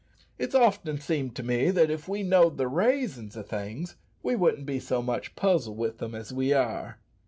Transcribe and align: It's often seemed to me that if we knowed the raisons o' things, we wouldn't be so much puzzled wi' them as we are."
It's 0.39 0.55
often 0.55 0.97
seemed 0.99 1.35
to 1.35 1.43
me 1.43 1.69
that 1.69 1.91
if 1.91 2.07
we 2.07 2.23
knowed 2.23 2.57
the 2.57 2.67
raisons 2.67 3.37
o' 3.37 3.43
things, 3.43 3.97
we 4.23 4.35
wouldn't 4.35 4.65
be 4.65 4.79
so 4.79 5.03
much 5.03 5.35
puzzled 5.35 5.77
wi' 5.77 5.89
them 5.91 6.15
as 6.15 6.33
we 6.33 6.53
are." 6.53 6.97